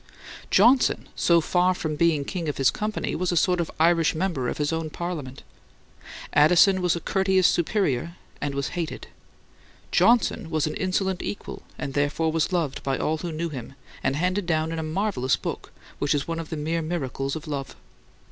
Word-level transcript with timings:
Johnson, 0.49 1.07
so 1.15 1.41
far 1.41 1.75
from 1.75 1.95
being 1.95 2.25
king 2.25 2.49
of 2.49 2.57
his 2.57 2.71
company, 2.71 3.13
was 3.13 3.31
a 3.31 3.37
sort 3.37 3.61
of 3.61 3.69
Irish 3.79 4.15
Member 4.15 4.49
in 4.49 4.55
his 4.55 4.73
own 4.73 4.89
Parliament. 4.89 5.43
Addison 6.33 6.81
was 6.81 6.95
a 6.95 6.99
courteous 6.99 7.45
superior 7.47 8.15
and 8.41 8.55
was 8.55 8.69
hated. 8.69 9.09
Johnson 9.91 10.49
was 10.49 10.65
an 10.65 10.73
insolent 10.73 11.21
equal 11.21 11.61
and 11.77 11.93
therefore 11.93 12.31
was 12.31 12.51
loved 12.51 12.81
by 12.81 12.97
all 12.97 13.17
who 13.19 13.31
knew 13.31 13.49
him, 13.49 13.75
and 14.03 14.15
handed 14.15 14.47
down 14.47 14.71
in 14.71 14.79
a 14.79 14.81
marvellous 14.81 15.35
book, 15.35 15.71
which 15.99 16.15
is 16.15 16.27
one 16.27 16.39
of 16.39 16.49
the 16.49 16.57
mere 16.57 16.81
miracles 16.81 17.35
of 17.35 17.47
love. 17.47 17.75